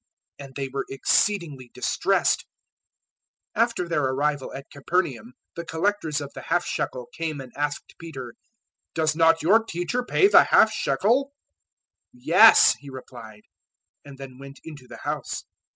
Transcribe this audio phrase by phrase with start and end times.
[0.39, 2.47] And they were exceedingly distressed.
[3.55, 7.93] 017:024 After their arrival at Capernaum the collectors of the half shekel came and asked
[7.99, 8.33] Peter,
[8.95, 11.33] "Does not your Teacher pay the half shekel?"
[12.15, 13.43] 017:025 "Yes," he replied,
[14.03, 15.43] and then went into the house.